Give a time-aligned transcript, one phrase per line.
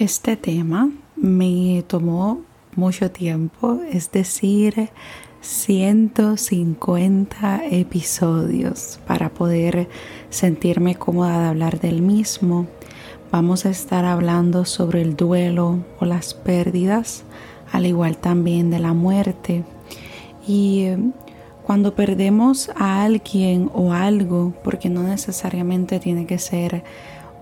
[0.00, 2.40] Este tema me tomó
[2.74, 4.88] mucho tiempo, es decir,
[5.42, 9.90] 150 episodios para poder
[10.30, 12.66] sentirme cómoda de hablar del mismo.
[13.30, 17.24] Vamos a estar hablando sobre el duelo o las pérdidas,
[17.70, 19.64] al igual también de la muerte.
[20.46, 20.96] Y eh,
[21.62, 26.84] cuando perdemos a alguien o algo, porque no necesariamente tiene que ser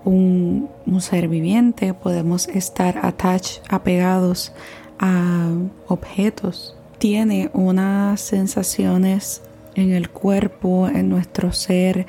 [0.05, 0.69] un,
[0.99, 4.51] ser viviente, podemos estar attached, apegados
[4.99, 5.49] a
[5.87, 6.75] objetos.
[6.97, 9.41] Tiene unas sensaciones
[9.75, 12.05] en el cuerpo, en nuestro ser,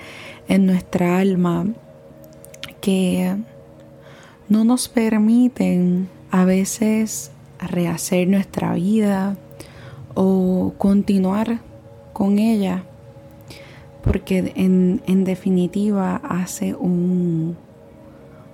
[0.49, 1.67] en nuestra alma,
[2.81, 3.37] que
[4.49, 9.37] no nos permiten a veces rehacer nuestra vida
[10.15, 11.61] o continuar
[12.13, 12.85] con ella,
[14.03, 17.57] porque en, en definitiva hace un,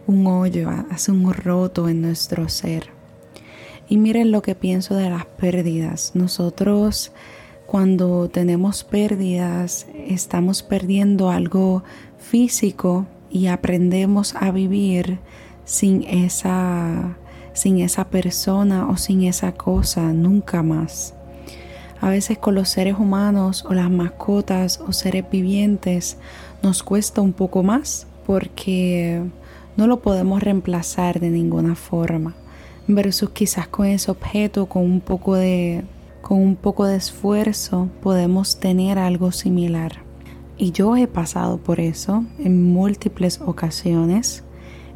[0.07, 2.89] un hoyo, hace un roto en nuestro ser.
[3.89, 6.13] Y miren lo que pienso de las pérdidas.
[6.15, 7.13] Nosotros
[7.67, 11.83] cuando tenemos pérdidas estamos perdiendo algo
[12.19, 15.19] físico y aprendemos a vivir
[15.65, 17.17] sin esa
[17.53, 21.15] sin esa persona o sin esa cosa nunca más.
[22.01, 26.19] A veces con los seres humanos o las mascotas o seres vivientes
[26.63, 29.23] nos cuesta un poco más porque
[29.77, 32.35] no lo podemos reemplazar de ninguna forma.
[32.89, 35.85] Versus quizás con ese objeto, con un poco de,
[36.23, 40.05] con un poco de esfuerzo, podemos tener algo similar.
[40.57, 44.43] Y yo he pasado por eso en múltiples ocasiones.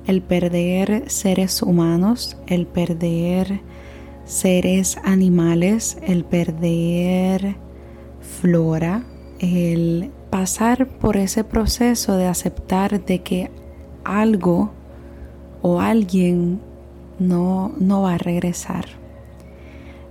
[0.07, 3.61] El perder seres humanos, el perder
[4.25, 7.57] seres animales, el perder
[8.21, 9.05] flora,
[9.41, 13.51] el pasar por ese proceso de aceptar de que
[14.19, 14.71] algo
[15.63, 16.61] o alguien
[17.19, 18.87] no, no va a regresar.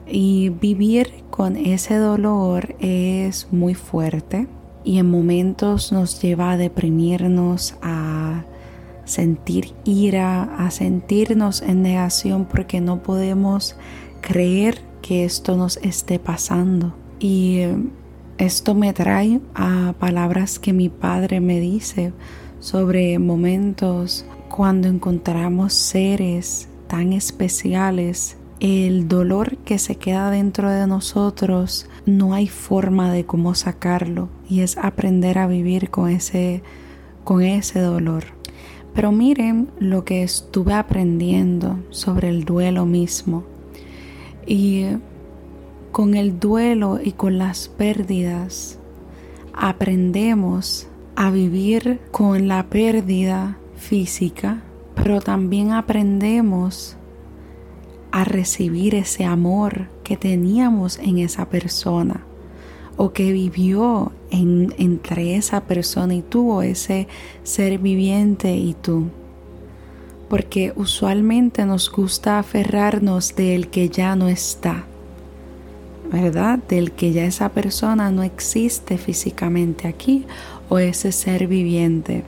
[0.07, 4.47] Y vivir con ese dolor es muy fuerte
[4.83, 8.45] y en momentos nos lleva a deprimirnos, a
[9.05, 13.75] sentir ira, a sentirnos en negación porque no podemos
[14.21, 16.93] creer que esto nos esté pasando.
[17.19, 17.61] Y
[18.37, 22.13] esto me trae a palabras que mi padre me dice
[22.59, 31.87] sobre momentos cuando encontramos seres tan especiales, el dolor que se queda dentro de nosotros
[32.05, 36.61] no hay forma de cómo sacarlo y es aprender a vivir con ese
[37.23, 38.25] con ese dolor.
[38.93, 43.45] Pero miren lo que estuve aprendiendo sobre el duelo mismo.
[44.45, 44.87] Y
[45.93, 48.77] con el duelo y con las pérdidas
[49.53, 50.88] aprendemos
[51.19, 54.61] a vivir con la pérdida física,
[54.95, 56.95] pero también aprendemos
[58.13, 62.23] a recibir ese amor que teníamos en esa persona
[62.95, 67.09] o que vivió entre esa persona y tú o ese
[67.43, 69.09] ser viviente y tú.
[70.29, 74.85] Porque usualmente nos gusta aferrarnos del que ya no está,
[76.11, 76.59] ¿verdad?
[76.67, 80.25] Del que ya esa persona no existe físicamente aquí
[80.69, 82.23] o ese ser viviente.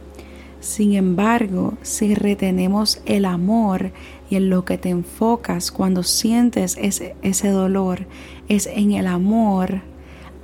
[0.59, 3.92] Sin embargo, si retenemos el amor
[4.30, 8.06] y en lo que te enfocas cuando sientes ese, ese dolor,
[8.47, 9.81] es en el amor,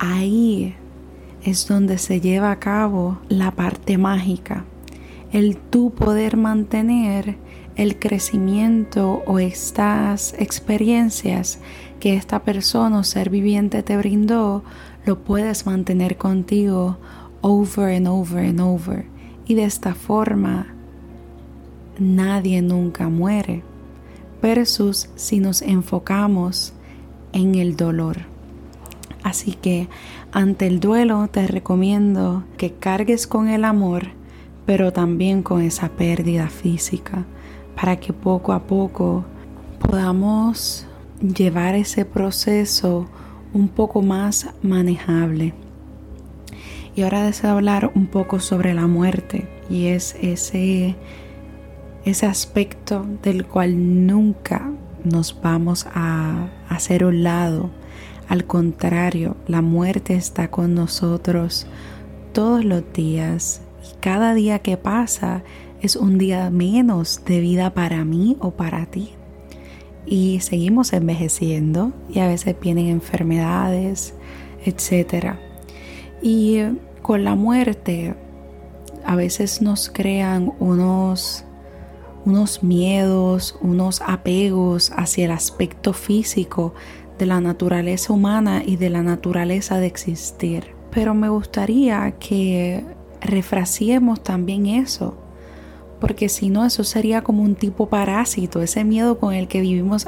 [0.00, 0.74] ahí
[1.44, 4.64] es donde se lleva a cabo la parte mágica.
[5.30, 7.36] El tú poder mantener
[7.78, 11.60] el crecimiento o estas experiencias
[12.00, 14.64] que esta persona o ser viviente te brindó,
[15.06, 16.98] lo puedes mantener contigo
[17.40, 19.06] over and over and over.
[19.46, 20.74] Y de esta forma,
[21.98, 23.62] nadie nunca muere.
[24.42, 26.72] Versus si nos enfocamos
[27.32, 28.18] en el dolor.
[29.22, 29.88] Así que
[30.32, 34.08] ante el duelo te recomiendo que cargues con el amor,
[34.66, 37.24] pero también con esa pérdida física,
[37.78, 39.24] para que poco a poco
[39.78, 40.84] podamos
[41.20, 43.06] llevar ese proceso
[43.54, 45.54] un poco más manejable.
[46.96, 50.96] Y ahora deseo hablar un poco sobre la muerte y es ese,
[52.04, 54.72] ese aspecto del cual nunca
[55.04, 57.70] nos vamos a hacer un lado.
[58.28, 61.68] Al contrario, la muerte está con nosotros
[62.32, 65.44] todos los días y cada día que pasa
[65.80, 69.10] es un día menos de vida para mí o para ti.
[70.06, 74.14] Y seguimos envejeciendo y a veces vienen enfermedades,
[74.64, 75.34] etc.
[76.22, 76.60] Y
[77.02, 78.14] con la muerte
[79.04, 81.44] a veces nos crean unos,
[82.24, 86.74] unos miedos, unos apegos hacia el aspecto físico
[87.18, 90.74] de la naturaleza humana y de la naturaleza de existir.
[90.90, 92.84] Pero me gustaría que
[93.20, 95.16] refraciemos también eso,
[96.00, 100.06] porque si no eso sería como un tipo parásito, ese miedo con el que vivimos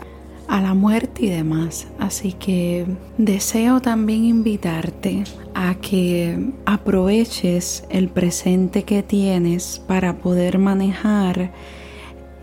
[0.51, 1.87] a la muerte y demás.
[1.99, 2.87] Así que
[3.19, 11.53] deseo también invitarte a que aproveches el presente que tienes para poder manejar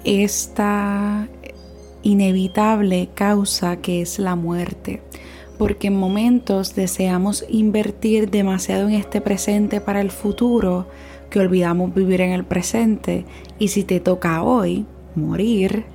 [0.05, 1.27] esta
[2.01, 5.01] inevitable causa que es la muerte.
[5.57, 10.87] Porque en momentos deseamos invertir demasiado en este presente para el futuro
[11.29, 13.25] que olvidamos vivir en el presente
[13.59, 14.85] y si te toca hoy
[15.15, 15.85] morir,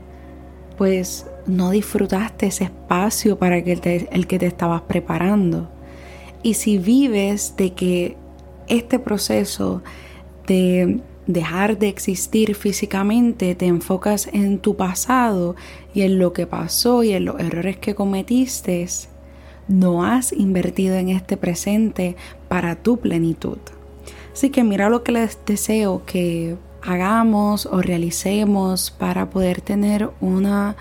[0.77, 5.69] pues no disfrutaste ese espacio para el que te estabas preparando.
[6.43, 8.17] Y si vives de que
[8.69, 9.83] este proceso
[10.47, 15.55] de dejar de existir físicamente, te enfocas en tu pasado
[15.95, 18.87] y en lo que pasó y en los errores que cometiste,
[19.69, 22.17] no has invertido en este presente
[22.49, 23.59] para tu plenitud.
[24.33, 30.77] Así que mira lo que les deseo que hagamos o realicemos para poder tener una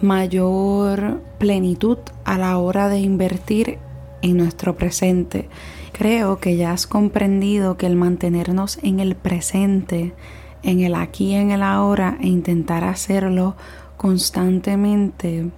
[0.00, 3.78] mayor plenitud a la hora de invertir
[4.22, 5.48] en nuestro presente.
[5.92, 10.14] Creo que ya has comprendido que el mantenernos en el presente,
[10.62, 13.56] en el aquí en el ahora e intentar hacerlo
[13.96, 15.50] constantemente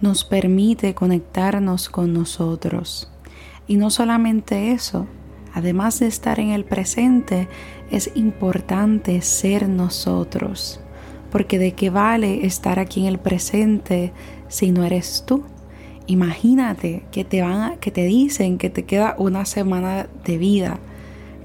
[0.00, 3.10] nos permite conectarnos con nosotros.
[3.66, 5.06] Y no solamente eso,
[5.54, 7.48] además de estar en el presente,
[7.90, 10.80] es importante ser nosotros,
[11.30, 14.12] porque de qué vale estar aquí en el presente
[14.48, 15.44] si no eres tú.
[16.06, 20.78] Imagínate que te van que te dicen que te queda una semana de vida.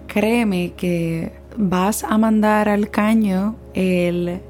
[0.08, 4.42] Créeme que vas a mandar al caño el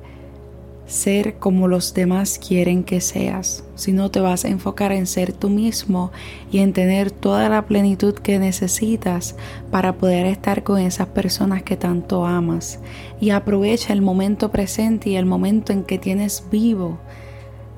[0.86, 5.50] ser como los demás quieren que seas, sino te vas a enfocar en ser tú
[5.50, 6.12] mismo
[6.52, 9.36] y en tener toda la plenitud que necesitas
[9.72, 12.80] para poder estar con esas personas que tanto amas.
[13.20, 17.00] Y aprovecha el momento presente y el momento en que tienes vivo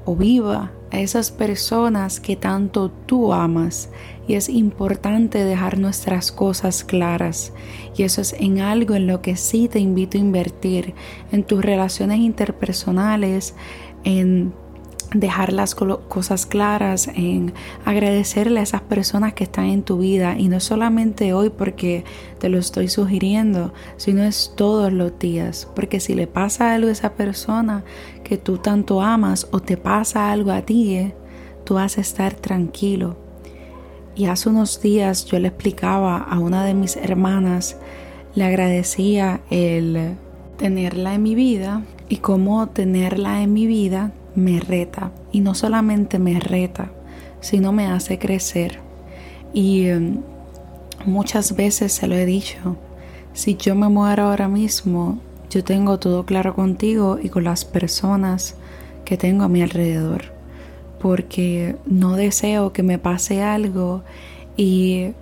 [0.07, 3.89] o viva a esas personas que tanto tú amas.
[4.25, 7.54] Y es importante dejar nuestras cosas claras.
[7.98, 10.95] Y eso es en algo en lo que sí te invito a invertir
[11.31, 13.54] en tus relaciones interpersonales,
[14.06, 14.54] en
[15.13, 17.54] dejar las cosas claras, en
[17.86, 22.04] agradecerle a esas personas que están en tu vida y no solamente hoy porque
[22.39, 26.92] te lo estoy sugiriendo, sino es todos los días, porque si le pasa algo a
[26.92, 27.83] esa persona
[28.24, 31.15] que tú tanto amas o te pasa algo a ti, eh,
[31.63, 33.18] tú vas a estar tranquilo.
[34.15, 37.77] Y hace unos días yo le explicaba a una de mis hermanas,
[38.36, 40.15] le agradecía el
[40.57, 46.19] tenerla en mi vida y cómo tenerla en mi vida me reta y no solamente
[46.19, 46.92] me reta,
[47.42, 48.80] sino me hace crecer.
[49.51, 50.22] Y em,
[51.06, 52.78] muchas veces se lo he dicho,
[53.34, 55.19] si yo me muero ahora mismo,
[55.50, 58.56] yo tengo todo claro contigo y con las personas
[59.06, 60.25] que tengo a mi alrededor,
[61.00, 64.04] porque no deseo que me pase algo
[64.56, 65.13] y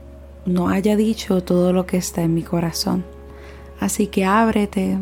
[0.45, 3.05] no haya dicho todo lo que está en mi corazón.
[3.79, 4.97] Así que ábrete,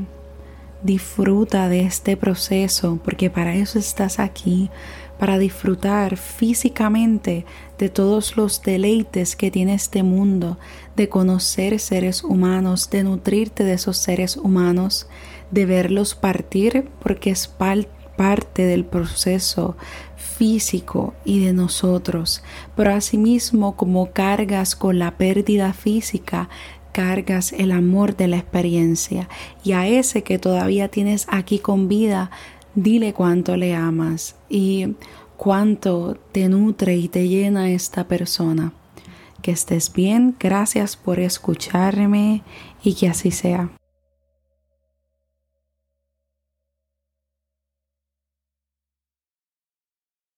[0.84, 4.70] Disfruta de este proceso porque para eso estás aquí,
[5.18, 7.46] para disfrutar físicamente
[7.78, 10.58] de todos los deleites que tiene este mundo,
[10.98, 15.08] de conocer seres humanos, de nutrirte de esos seres humanos,
[15.52, 19.78] de verlos partir porque es parte del proceso
[20.18, 22.44] físico y de nosotros,
[22.76, 26.50] pero asimismo como cargas con la pérdida física,
[26.94, 29.28] cargas el amor de la experiencia
[29.64, 32.32] y a ese que todavía tienes aquí con vida,
[32.76, 34.96] dile cuánto le amas y
[35.36, 38.72] cuánto te nutre y te llena esta persona.
[39.42, 42.44] Que estés bien, gracias por escucharme
[42.82, 43.70] y que así sea.